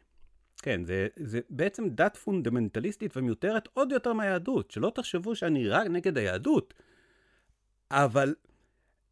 כן, 0.63 0.85
זה, 0.85 1.09
זה 1.17 1.41
בעצם 1.51 1.89
דת 1.89 2.17
פונדמנטליסטית 2.17 3.17
ומיותרת 3.17 3.69
עוד 3.73 3.93
יותר 3.93 4.13
מהיהדות. 4.13 4.71
שלא 4.71 4.93
תחשבו 4.95 5.37
שאני 5.37 5.69
רע 5.69 5.85
נגד 5.85 6.19
היהדות. 6.19 6.75
אבל 7.91 8.35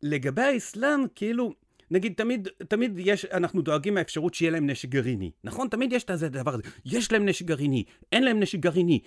לגבי 0.02 0.42
האסלאם, 0.42 1.00
כאילו, 1.14 1.54
נגיד, 1.90 2.12
תמיד, 2.16 2.48
תמיד 2.68 2.92
יש, 2.96 3.24
אנחנו 3.24 3.62
דואגים 3.62 3.94
מהאפשרות 3.94 4.34
שיהיה 4.34 4.50
להם 4.50 4.70
נשק 4.70 4.88
גרעיני. 4.88 5.30
נכון? 5.44 5.68
תמיד 5.68 5.92
יש 5.92 6.04
את 6.04 6.10
הדבר 6.10 6.54
הזה. 6.54 6.62
יש 6.84 7.12
להם 7.12 7.28
נשק 7.28 7.44
גרעיני, 7.44 7.84
אין 8.12 8.24
להם 8.24 8.40
נשק 8.40 8.58
גרעיני. 8.58 9.00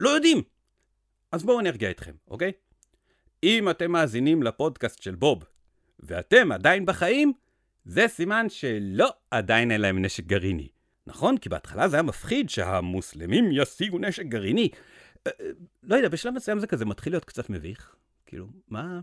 לא 0.00 0.10
יודעים. 0.10 0.42
אז 1.32 1.44
בואו 1.44 1.60
אני 1.60 1.68
ארגיע 1.68 1.90
אתכם, 1.90 2.12
אוקיי? 2.28 2.52
אם 3.42 3.70
אתם 3.70 3.90
מאזינים 3.90 4.42
לפודקאסט 4.42 5.02
של 5.02 5.14
בוב, 5.14 5.44
ואתם 6.00 6.52
עדיין 6.52 6.86
בחיים, 6.86 7.32
זה 7.84 8.08
סימן 8.08 8.48
שלא, 8.48 9.08
עדיין 9.30 9.70
אין 9.70 9.80
להם 9.80 10.04
נשק 10.04 10.24
גרעיני. 10.24 10.68
נכון? 11.06 11.38
כי 11.38 11.48
בהתחלה 11.48 11.88
זה 11.88 11.96
היה 11.96 12.02
מפחיד 12.02 12.50
שהמוסלמים 12.50 13.48
ישיגו 13.52 13.98
נשק 13.98 14.24
גרעיני. 14.24 14.68
אה, 15.26 15.32
אה, 15.40 15.46
לא 15.82 15.96
יודע, 15.96 16.08
בשלב 16.08 16.34
מסוים 16.34 16.58
זה 16.58 16.66
כזה 16.66 16.84
מתחיל 16.84 17.12
להיות 17.12 17.24
קצת 17.24 17.50
מביך. 17.50 17.94
כאילו, 18.26 18.46
מה... 18.68 19.00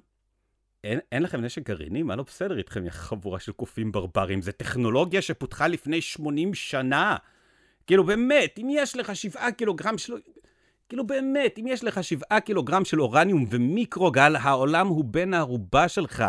אין, 0.84 1.00
אין 1.12 1.24
לכם 1.24 1.42
נשק 1.42 1.70
גרעיני? 1.70 2.04
מה 2.04 2.16
לא 2.16 2.24
בסדר 2.24 2.58
איתכם, 2.58 2.86
יא 2.86 2.90
חבורה 2.90 3.40
של 3.40 3.52
קופים 3.52 3.92
ברברים? 3.92 4.42
זה 4.42 4.52
טכנולוגיה 4.52 5.22
שפותחה 5.22 5.68
לפני 5.68 6.02
80 6.02 6.54
שנה. 6.54 7.18
כאילו, 7.88 8.04
באמת, 8.04 8.60
אם 8.60 8.68
יש 8.72 8.96
לך 8.96 9.16
7 9.16 9.52
קילוגרם 9.52 9.98
של... 9.98 10.14
כאילו, 10.90 11.08
באמת, 11.08 11.60
אם 11.60 11.68
יש 11.68 11.84
לך 11.84 12.04
7 12.04 12.40
קילוגרם 12.40 12.86
של 12.86 13.02
אורניום 13.02 13.46
ומיקרוגל, 13.50 14.36
העולם 14.36 14.88
הוא 14.88 15.06
בן 15.06 15.34
הערובה 15.34 15.88
שלך. 15.88 16.24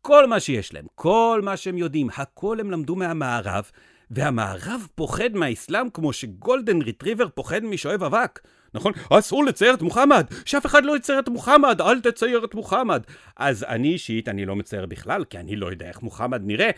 כל 0.00 0.26
מה 0.26 0.40
שיש 0.40 0.74
להם, 0.74 0.86
כל 0.94 1.40
מה 1.44 1.56
שהם 1.56 1.78
יודעים, 1.78 2.08
הכל 2.16 2.60
הם 2.60 2.70
למדו 2.70 2.96
מהמערב, 2.96 3.70
והמערב 4.10 4.86
פוחד 4.94 5.34
מהאסלאם 5.34 5.90
כמו 5.90 6.12
שגולדן 6.12 6.82
ריטריבר 6.82 7.28
פוחד 7.28 7.64
משואב 7.64 8.02
אבק. 8.02 8.40
נכון? 8.74 8.92
אסור 9.10 9.44
לצייר 9.44 9.74
את 9.74 9.82
מוחמד, 9.82 10.26
שאף 10.44 10.66
אחד 10.66 10.84
לא 10.84 10.96
יצייר 10.96 11.18
את 11.18 11.28
מוחמד, 11.28 11.80
אל 11.80 12.00
תצייר 12.00 12.44
את 12.44 12.54
מוחמד. 12.54 13.02
אז 13.36 13.64
אני 13.68 13.88
אישית, 13.88 14.28
אני 14.28 14.46
לא 14.46 14.56
מצייר 14.56 14.86
בכלל, 14.86 15.24
כי 15.24 15.38
אני 15.38 15.56
לא 15.56 15.70
יודע 15.70 15.88
איך 15.88 16.02
מוחמד 16.02 16.42
נראה. 16.44 16.70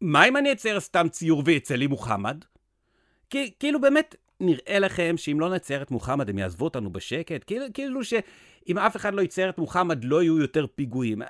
מה 0.00 0.24
אם 0.28 0.36
אני 0.36 0.52
אצייר 0.52 0.80
סתם 0.80 1.08
ציור 1.08 1.42
ויצא 1.46 1.74
לי 1.74 1.86
מוחמד? 1.86 2.44
כי, 3.30 3.50
כאילו 3.60 3.80
באמת, 3.80 4.14
נראה 4.40 4.78
לכם 4.78 5.14
שאם 5.16 5.40
לא 5.40 5.54
נצייר 5.54 5.82
את 5.82 5.90
מוחמד 5.90 6.28
הם 6.28 6.38
יעזבו 6.38 6.64
אותנו 6.64 6.92
בשקט? 6.92 7.44
כאילו, 7.46 7.66
כאילו 7.74 8.04
שאם 8.04 8.78
אף 8.78 8.96
אחד 8.96 9.14
לא 9.14 9.22
יצייר 9.22 9.50
את 9.50 9.58
מוחמד 9.58 10.04
לא 10.04 10.22
יהיו 10.22 10.38
יותר 10.38 10.66
פיגועים. 10.74 11.22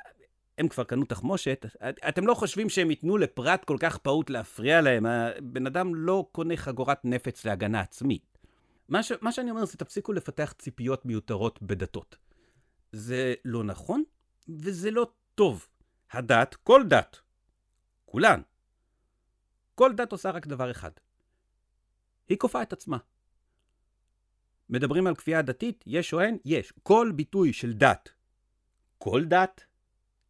הם 0.58 0.68
כבר 0.68 0.84
קנו 0.84 1.04
תחמושת, 1.04 1.66
אתם 2.08 2.26
לא 2.26 2.34
חושבים 2.34 2.68
שהם 2.68 2.90
ייתנו 2.90 3.18
לפרט 3.18 3.64
כל 3.64 3.76
כך 3.80 3.98
פעוט 3.98 4.30
להפריע 4.30 4.80
להם? 4.80 5.06
הבן 5.06 5.66
אדם 5.66 5.94
לא 5.94 6.28
קונה 6.32 6.56
חגורת 6.56 7.04
נפץ 7.04 7.44
להגנה 7.44 7.80
עצמית. 7.80 8.38
מה, 8.88 9.02
ש, 9.02 9.12
מה 9.20 9.32
שאני 9.32 9.50
אומר 9.50 9.64
זה 9.64 9.76
תפסיקו 9.76 10.12
לפתח 10.12 10.54
ציפיות 10.58 11.06
מיותרות 11.06 11.62
בדתות. 11.62 12.16
זה 12.92 13.34
לא 13.44 13.64
נכון 13.64 14.02
וזה 14.48 14.90
לא 14.90 15.06
טוב. 15.34 15.66
הדת, 16.12 16.54
כל 16.54 16.82
דת, 16.88 17.20
כולן, 18.04 18.40
כל 19.74 19.92
דת 19.92 20.12
עושה 20.12 20.30
רק 20.30 20.46
דבר 20.46 20.70
אחד. 20.70 20.90
היא 22.28 22.38
כופה 22.38 22.62
את 22.62 22.72
עצמה. 22.72 22.98
מדברים 24.70 25.06
על 25.06 25.14
כפייה 25.14 25.42
דתית? 25.42 25.84
יש 25.86 26.12
או 26.12 26.20
אין? 26.20 26.38
יש. 26.44 26.72
כל 26.82 27.12
ביטוי 27.14 27.52
של 27.52 27.72
דת, 27.72 28.08
כל 28.98 29.24
דת, 29.24 29.64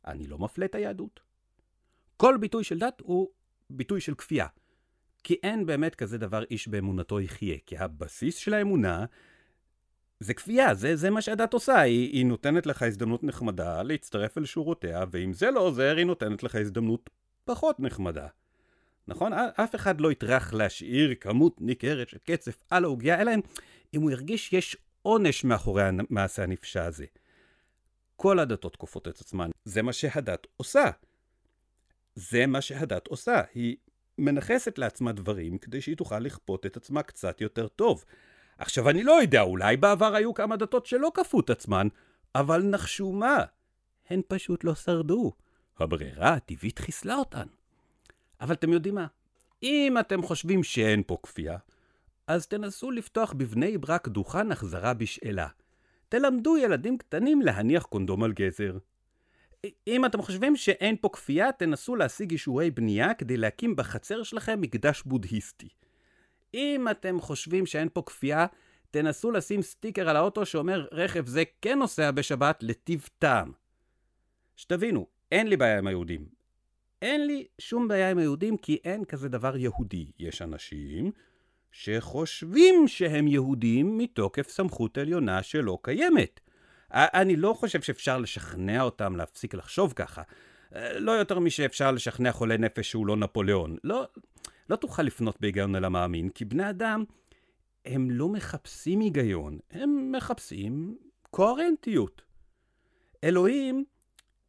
אני 0.07 0.27
לא 0.27 0.39
מפלה 0.39 0.65
את 0.65 0.75
היהדות. 0.75 1.21
כל 2.17 2.37
ביטוי 2.41 2.65
של 2.65 2.79
דת 2.79 3.01
הוא 3.01 3.29
ביטוי 3.71 4.01
של 4.01 4.15
כפייה. 4.15 4.47
כי 5.23 5.37
אין 5.43 5.67
באמת 5.67 5.95
כזה 5.95 6.19
דבר 6.19 6.43
איש 6.51 6.69
באמונתו 6.69 7.21
יחיה, 7.21 7.57
כי 7.67 7.79
הבסיס 7.79 8.37
של 8.37 8.55
האמונה 8.55 9.05
זה 10.21 10.35
כפייה, 10.35 10.75
זה, 10.75 10.97
זה 10.97 11.11
מה 11.11 11.23
שהדת 11.23 11.55
עושה, 11.55 11.81
היא, 11.81 12.13
היא 12.13 12.27
נותנת 12.27 12.67
לך 12.67 12.83
הזדמנות 12.83 13.25
נחמדה 13.25 13.83
להצטרף 13.83 14.39
אל 14.39 14.45
שורותיה, 14.45 15.05
ואם 15.11 15.33
זה 15.33 15.51
לא 15.51 15.61
עוזר, 15.61 15.97
היא 15.97 16.07
נותנת 16.07 16.43
לך 16.43 16.55
הזדמנות 16.55 17.11
פחות 17.45 17.81
נחמדה. 17.81 18.27
נכון? 19.09 19.33
אף 19.33 19.75
אחד 19.75 20.01
לא 20.01 20.13
יטרח 20.13 20.53
להשאיר 20.53 21.15
כמות 21.21 21.61
ניכרת 21.61 22.09
של 22.09 22.19
קצף 22.19 22.63
על 22.71 22.85
העוגיה, 22.85 23.21
אלא 23.21 23.33
אם 23.95 24.03
הוא 24.03 24.11
ירגיש 24.11 24.49
שיש 24.49 24.77
עונש 25.03 25.45
מאחורי 25.45 25.83
המעשה 25.83 26.43
הנפשע 26.43 26.85
הזה. 26.85 27.07
כל 28.17 28.39
הדתות 28.39 28.77
כופות 28.77 29.09
את 29.09 29.21
עצמן, 29.21 29.51
זה 29.65 29.83
מה 29.83 29.93
שהדת 29.93 30.47
עושה. 30.57 30.91
זה 32.15 32.47
מה 32.47 32.61
שהדת 32.61 33.07
עושה, 33.07 33.41
היא 33.55 33.77
מנכסת 34.19 34.79
לעצמה 34.79 35.13
דברים 35.13 35.59
כדי 35.59 35.81
שהיא 35.81 35.97
תוכל 35.97 36.19
לכפות 36.19 36.67
את 36.67 36.77
עצמה 36.77 37.03
קצת 37.03 37.41
יותר 37.41 37.69
טוב. 37.69 38.05
עכשיו, 38.59 38.91
אני 38.91 39.05
לא 39.05 39.13
יודע, 39.23 39.43
אולי 39.43 39.77
בעבר 39.77 40.15
היו 40.15 40.35
כמה 40.35 40.57
דתות 40.57 40.87
שלא 40.87 41.11
כפו 41.15 41.41
את 41.41 41.51
עצמן, 41.51 41.89
אבל 42.35 42.63
נחשו 42.63 43.13
מה? 43.13 43.45
הן 44.09 44.21
פשוט 44.29 44.65
לא 44.65 44.75
שרדו. 44.75 45.33
הברירה 45.79 46.35
הטבעית 46.35 46.79
חיסלה 46.79 47.15
אותן. 47.15 47.47
אבל 48.41 48.55
אתם 48.55 48.73
יודעים 48.73 48.95
מה? 48.95 49.07
אם 49.63 49.97
אתם 50.01 50.23
חושבים 50.23 50.63
שאין 50.63 51.03
פה 51.07 51.19
כפייה, 51.23 51.59
אז 52.27 52.47
תנסו 52.47 52.91
לפתוח 52.91 53.33
בבני 53.33 53.79
ברק 53.79 54.09
דוכן 54.09 54.53
החזרה 54.53 54.95
בשאלה. 54.95 55.49
תלמדו 56.09 56.57
ילדים 56.57 56.99
קטנים 56.99 57.43
להניח 57.43 57.83
קונדום 57.83 58.23
על 58.23 58.33
גזר. 58.33 58.79
אם 59.87 60.05
אתם 60.05 60.23
חושבים 60.23 60.57
שאין 60.57 60.97
פה 61.01 61.09
כפייה, 61.13 61.53
תנסו 61.53 61.97
להשיג 61.97 62.31
אישורי 62.31 62.71
בנייה 62.71 63.15
כדי 63.15 63.37
להקים 63.37 63.77
בחצר 63.77 64.23
שלכם 64.23 64.61
מקדש 64.61 65.03
בודהיסטי. 65.07 65.69
אם 66.55 66.87
אתם 66.91 67.21
חושבים 67.21 67.67
שאין 67.67 67.89
פה 67.93 68.03
כפייה, 68.07 68.47
תנסו 68.91 69.31
לשים 69.31 69.63
סטיקר 69.63 70.09
על 70.09 70.17
האוטו 70.17 70.47
שאומר 70.47 70.87
רכב 70.93 71.27
זה 71.27 71.43
כן 71.63 71.79
נוסע 71.79 72.11
בשבת 72.11 72.63
לטיב 72.63 73.09
טעם. 73.19 73.53
שתבינו, 74.57 75.07
אין 75.33 75.47
לי 75.47 75.57
בעיה 75.57 75.79
עם 75.79 75.87
היהודים. 75.87 76.27
אין 77.03 77.27
לי 77.27 77.47
שום 77.61 77.89
בעיה 77.89 78.11
עם 78.11 78.19
היהודים 78.19 78.57
כי 78.57 78.79
אין 78.85 79.05
כזה 79.05 79.29
דבר 79.29 79.57
יהודי. 79.57 80.11
יש 80.19 80.43
אנשים 80.43 81.13
שחושבים 81.73 82.89
שהם 82.89 83.29
יהודים 83.29 83.99
מתוקף 83.99 84.49
סמכות 84.49 84.99
עליונה 84.99 85.43
שלא 85.43 85.79
קיימת. 85.83 86.41
אני 86.93 87.37
לא 87.37 87.53
חושב 87.53 87.83
שאפשר 87.83 88.19
לשכנע 88.19 88.83
אותם 88.83 89.17
להפסיק 89.17 89.55
לחשוב 89.55 89.93
ככה. 89.97 90.23
לא 90.75 91.13
יותר 91.13 91.39
משאפשר 91.39 91.91
לשכנע 91.91 92.33
חולה 92.33 92.57
נפש 92.57 92.91
שהוא 92.91 93.07
לא 93.07 93.17
נפוליאון. 93.17 93.77
לא, 93.85 94.05
לא 94.71 94.77
תוכל 94.77 95.03
לפנות 95.03 95.41
בהיגיון 95.41 95.77
אל 95.77 95.85
המאמין, 95.85 96.29
כי 96.29 96.45
בני 96.45 96.71
אדם, 96.71 97.05
הם 97.85 98.11
לא 98.11 98.29
מחפשים 98.29 99.01
היגיון, 99.01 99.59
הם 99.71 100.13
מחפשים 100.13 100.99
קוהרנטיות. 101.31 102.23
אלוהים, 103.25 103.85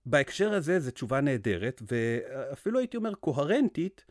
בהקשר 0.05 0.53
הזה 0.53 0.79
זו 0.79 0.91
תשובה 0.91 1.21
נהדרת, 1.21 1.81
ואפילו 1.91 2.79
הייתי 2.79 2.97
אומר 2.97 3.15
קוהרנטית, 3.15 4.05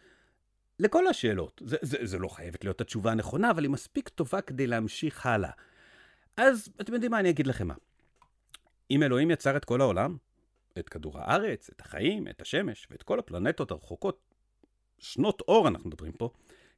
לכל 0.79 1.07
השאלות. 1.07 1.63
זה, 1.65 1.77
זה, 1.83 1.99
זה 2.03 2.19
לא 2.19 2.29
חייבת 2.29 2.65
להיות 2.65 2.81
התשובה 2.81 3.13
הנכונה, 3.13 3.51
אבל 3.51 3.65
היא 3.65 3.71
מספיק 3.71 4.09
טובה 4.09 4.41
כדי 4.41 4.67
להמשיך 4.67 5.27
הלאה. 5.27 5.51
אז 6.37 6.69
אתם 6.81 6.95
יודעים 6.95 7.11
מה, 7.11 7.21
אני 7.21 7.31
אגיד 7.31 7.47
לכם 7.47 7.69
מה. 7.69 7.75
אם 8.91 9.03
אלוהים 9.03 9.31
יצר 9.31 9.57
את 9.57 9.65
כל 9.65 9.81
העולם, 9.81 10.17
את 10.79 10.89
כדור 10.89 11.19
הארץ, 11.19 11.71
את 11.71 11.81
החיים, 11.81 12.29
את 12.29 12.41
השמש 12.41 12.87
ואת 12.91 13.03
כל 13.03 13.19
הפלנטות 13.19 13.71
הרחוקות, 13.71 14.35
שנות 14.99 15.41
אור 15.41 15.69
אנחנו 15.69 15.89
מדברים 15.89 16.13
פה, 16.13 16.31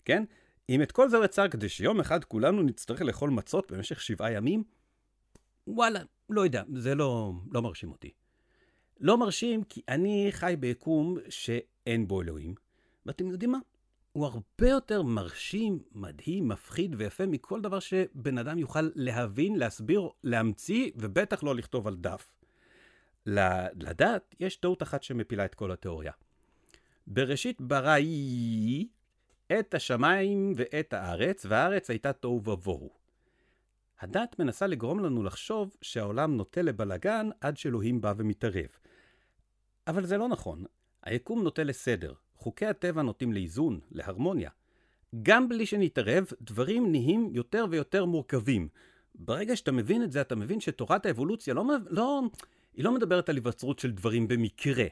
כן? 0.05 0.25
אם 0.69 0.83
את 0.83 0.93
כל 0.93 1.09
זה 1.09 1.17
הוא 1.17 1.25
יצר 1.25 1.49
כדי 1.49 1.69
שיום 1.69 2.01
אחד 2.01 2.25
כולנו 2.25 2.63
נצטרך 2.63 3.03
לאכול 3.03 3.31
מצות 3.31 3.73
במשך 3.73 4.01
שבעה 4.01 4.33
ימים, 4.33 4.65
וואלה, 5.67 6.01
לא 6.31 6.41
יודע, 6.41 6.63
זה 6.75 6.95
לא, 6.95 7.33
לא 7.53 7.63
מרשים 7.63 7.91
אותי. 7.91 8.11
לא 9.01 9.19
מרשים 9.19 9.65
כי 9.65 9.83
אני 9.89 10.29
חי 10.31 10.55
ביקום 10.61 11.17
שאין 11.29 12.09
בו 12.09 12.23
אלוהים, 12.23 12.55
ואתם 13.07 13.31
יודעים 13.31 13.53
מה? 13.53 13.59
הוא 14.13 14.27
הרבה 14.27 14.69
יותר 14.69 15.03
מרשים, 15.03 15.79
מדהים, 15.93 16.49
מפחיד 16.49 16.95
ויפה 16.99 17.27
מכל 17.27 17.61
דבר 17.61 17.79
שבן 17.79 18.39
אדם 18.39 18.59
יוכל 18.59 18.91
להבין, 18.95 19.57
להסביר, 19.57 20.09
להמציא, 20.25 20.91
ובטח 20.97 21.43
לא 21.43 21.55
לכתוב 21.55 21.89
על 21.89 21.97
דף. 21.97 22.29
לדת 23.27 24.35
יש 24.41 24.57
טעות 24.57 24.83
אחת 24.83 25.03
שמפילה 25.03 25.45
את 25.45 25.55
כל 25.55 25.73
התיאוריה. 25.73 26.13
בראשית 27.07 27.61
ברא 27.61 27.97
את 29.59 29.75
השמיים 29.75 30.53
ואת 30.57 30.93
הארץ, 30.93 31.47
והארץ 31.49 31.91
הייתה 31.91 32.13
תוהו 32.13 32.43
ובוהו. 32.45 33.06
הדת 34.01 34.39
מנסה 34.39 34.67
לגרום 34.67 35.01
לנו 35.05 35.23
לחשוב 35.23 35.77
שהעולם 35.83 36.37
נוטה 36.37 36.63
לבלגן 36.63 37.29
עד 37.41 37.57
שאלוהים 37.57 38.01
בא 38.01 38.15
ומתערב. 38.17 38.69
אבל 39.87 40.07
זה 40.07 40.17
לא 40.17 40.29
נכון. 40.29 40.65
היקום 41.03 41.43
נוטה 41.43 41.65
לסדר. 41.65 42.13
חוקי 42.37 42.67
הטבע 42.67 43.03
נוטים 43.03 43.33
לאיזון, 43.33 43.81
להרמוניה. 43.91 44.51
גם 45.23 45.49
בלי 45.49 45.67
שנתערב, 45.67 46.27
דברים 46.41 46.93
נהיים 46.93 47.29
יותר 47.33 47.65
ויותר 47.71 48.05
מורכבים. 48.05 48.69
ברגע 49.15 49.57
שאתה 49.57 49.73
מבין 49.73 50.03
את 50.03 50.13
זה, 50.13 50.21
אתה 50.21 50.35
מבין 50.35 50.61
שתורת 50.61 51.07
האבולוציה 51.07 51.55
לא, 51.55 51.65
לא, 51.91 52.23
היא 52.75 52.85
לא 52.85 52.93
מדברת 52.93 53.29
על 53.29 53.37
היווצרות 53.37 53.79
של 53.79 53.91
דברים 53.93 54.29
במקרה, 54.29 54.87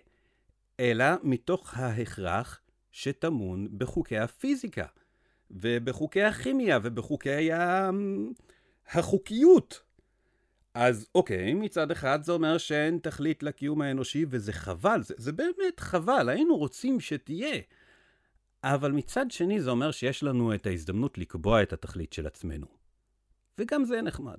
אלא 0.81 1.07
מתוך 1.23 1.79
ההכרח 1.79 2.61
שטמון 2.93 3.69
בחוקי 3.79 4.19
הפיזיקה, 4.19 4.87
ובחוקי 5.51 6.23
הכימיה, 6.23 6.79
ובחוקי 6.83 7.53
ה... 7.53 7.91
החוקיות. 8.91 9.83
אז 10.75 11.07
אוקיי, 11.15 11.55
מצד 11.55 11.91
אחד 11.91 12.23
זה 12.23 12.33
אומר 12.33 12.59
שאין 12.59 12.99
תכלית 12.99 13.43
לקיום 13.43 13.83
האנושי, 13.83 14.25
וזה 14.29 14.53
חבל, 14.53 15.03
זה, 15.03 15.15
זה 15.17 15.33
באמת 15.33 15.81
חבל, 15.81 16.29
היינו 16.29 16.57
רוצים 16.57 17.01
שתהיה. 17.01 17.61
אבל 18.65 18.93
מצד 18.93 19.31
שני 19.31 19.61
זה 19.61 19.71
אומר 19.71 19.91
שיש 19.91 20.23
לנו 20.23 20.55
את 20.55 20.67
ההזדמנות 20.67 21.19
לקבוע 21.19 21.63
את 21.63 21.73
התכלית 21.73 22.13
של 22.13 22.27
עצמנו. 22.27 22.67
וגם 23.59 23.85
זה 23.85 24.03
נחמד. 24.03 24.39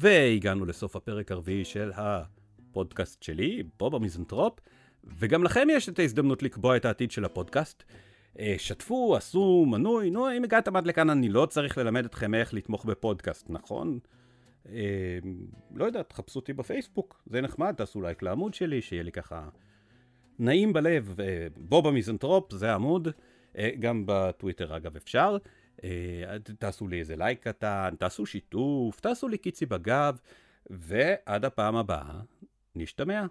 והגענו 0.00 0.66
לסוף 0.66 0.96
הפרק 0.96 1.32
הרביעי 1.32 1.64
של 1.64 1.92
הפודקאסט 1.96 3.22
שלי, 3.22 3.62
בוב 3.78 3.94
המיזנטרופ, 3.94 4.60
וגם 5.04 5.44
לכם 5.44 5.68
יש 5.70 5.88
את 5.88 5.98
ההזדמנות 5.98 6.42
לקבוע 6.42 6.76
את 6.76 6.84
העתיד 6.84 7.10
של 7.10 7.24
הפודקאסט. 7.24 7.82
אה, 8.38 8.54
שתפו, 8.58 9.16
עשו 9.16 9.64
מנוי, 9.68 10.10
נו, 10.10 10.32
אם 10.32 10.44
הגעתם 10.44 10.76
עד 10.76 10.86
לכאן 10.86 11.10
אני 11.10 11.28
לא 11.28 11.46
צריך 11.46 11.78
ללמד 11.78 12.04
אתכם 12.04 12.34
איך 12.34 12.54
לתמוך 12.54 12.84
בפודקאסט, 12.84 13.50
נכון? 13.50 13.98
אה, 14.68 15.18
לא 15.74 15.84
יודע, 15.84 16.02
תחפשו 16.02 16.38
אותי 16.38 16.52
בפייסבוק, 16.52 17.22
זה 17.26 17.40
נחמד, 17.40 17.74
תעשו 17.76 18.02
לייק 18.02 18.22
לעמוד 18.22 18.54
שלי, 18.54 18.82
שיהיה 18.82 19.02
לי 19.02 19.12
ככה 19.12 19.48
נעים 20.38 20.72
בלב. 20.72 21.16
אה, 21.20 21.46
בוב 21.56 21.86
המיזנטרופ, 21.86 22.52
זה 22.52 22.70
העמוד, 22.70 23.08
אה, 23.58 23.70
גם 23.80 24.02
בטוויטר 24.06 24.76
אגב 24.76 24.96
אפשר. 24.96 25.36
אה, 25.84 26.36
תעשו 26.58 26.88
לי 26.88 26.98
איזה 26.98 27.16
לייק 27.16 27.48
קטן, 27.48 27.94
תעשו 27.98 28.26
שיתוף, 28.26 29.00
תעשו 29.00 29.28
לי 29.28 29.38
קיצי 29.38 29.66
בגב, 29.66 30.18
ועד 30.70 31.44
הפעם 31.44 31.76
הבאה, 31.76 32.20
נשתמע. 32.74 33.26